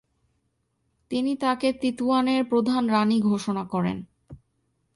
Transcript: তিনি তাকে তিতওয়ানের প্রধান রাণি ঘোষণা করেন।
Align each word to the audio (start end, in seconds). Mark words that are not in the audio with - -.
তিনি 1.11 1.31
তাকে 1.35 1.67
তিতওয়ানের 1.73 2.41
প্রধান 2.45 2.83
রাণি 2.89 3.17
ঘোষণা 3.21 3.63
করেন। 3.65 3.97